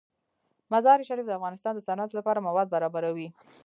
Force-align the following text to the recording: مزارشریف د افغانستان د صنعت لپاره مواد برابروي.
مزارشریف 0.71 1.25
د 1.27 1.31
افغانستان 1.39 1.73
د 1.75 1.79
صنعت 1.87 2.11
لپاره 2.17 2.45
مواد 2.47 2.67
برابروي. 2.75 3.27